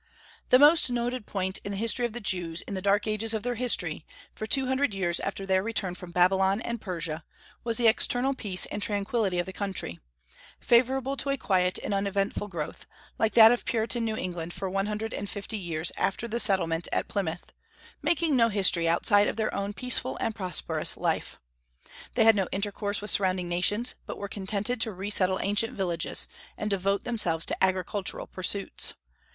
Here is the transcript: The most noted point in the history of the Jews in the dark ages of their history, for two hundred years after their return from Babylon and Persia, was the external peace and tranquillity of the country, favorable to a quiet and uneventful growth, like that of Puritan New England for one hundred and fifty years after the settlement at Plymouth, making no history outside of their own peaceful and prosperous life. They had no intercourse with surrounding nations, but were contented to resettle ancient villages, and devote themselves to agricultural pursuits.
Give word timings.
The 0.49 0.57
most 0.57 0.89
noted 0.89 1.27
point 1.27 1.59
in 1.63 1.71
the 1.73 1.77
history 1.77 2.07
of 2.07 2.13
the 2.13 2.19
Jews 2.19 2.63
in 2.63 2.73
the 2.73 2.81
dark 2.81 3.05
ages 3.05 3.35
of 3.35 3.43
their 3.43 3.53
history, 3.53 4.03
for 4.33 4.47
two 4.47 4.65
hundred 4.65 4.95
years 4.95 5.19
after 5.19 5.45
their 5.45 5.61
return 5.61 5.93
from 5.93 6.09
Babylon 6.11 6.59
and 6.61 6.81
Persia, 6.81 7.23
was 7.63 7.77
the 7.77 7.85
external 7.87 8.33
peace 8.33 8.65
and 8.65 8.81
tranquillity 8.81 9.37
of 9.37 9.45
the 9.45 9.53
country, 9.53 9.99
favorable 10.59 11.15
to 11.17 11.29
a 11.29 11.37
quiet 11.37 11.77
and 11.83 11.93
uneventful 11.93 12.47
growth, 12.47 12.87
like 13.19 13.35
that 13.35 13.51
of 13.51 13.63
Puritan 13.63 14.03
New 14.03 14.15
England 14.17 14.53
for 14.53 14.67
one 14.71 14.87
hundred 14.87 15.13
and 15.13 15.29
fifty 15.29 15.55
years 15.55 15.91
after 15.97 16.27
the 16.27 16.39
settlement 16.39 16.87
at 16.91 17.07
Plymouth, 17.07 17.53
making 18.01 18.35
no 18.35 18.49
history 18.49 18.89
outside 18.89 19.27
of 19.27 19.35
their 19.35 19.53
own 19.53 19.71
peaceful 19.71 20.17
and 20.17 20.33
prosperous 20.33 20.97
life. 20.97 21.37
They 22.15 22.23
had 22.23 22.35
no 22.35 22.47
intercourse 22.51 23.01
with 23.01 23.11
surrounding 23.11 23.47
nations, 23.47 23.93
but 24.07 24.17
were 24.17 24.27
contented 24.27 24.81
to 24.81 24.91
resettle 24.93 25.39
ancient 25.43 25.77
villages, 25.77 26.27
and 26.57 26.71
devote 26.71 27.03
themselves 27.03 27.45
to 27.45 27.63
agricultural 27.63 28.25
pursuits. 28.25 28.95